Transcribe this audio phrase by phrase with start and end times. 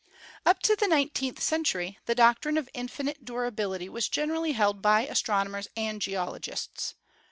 [0.47, 5.67] Up to the nineteenth century the doctrine of infinite durability was generally held by astronomers
[5.77, 6.95] and geolo gists.